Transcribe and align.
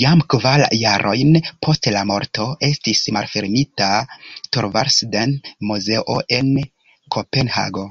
Jam 0.00 0.20
kvar 0.32 0.60
jarojn 0.80 1.38
post 1.66 1.88
la 1.96 2.02
morto 2.10 2.44
estis 2.68 3.00
malfermita 3.16 3.88
Thorvaldsen-muzeo 4.58 6.16
en 6.38 6.54
Kopenhago. 7.16 7.84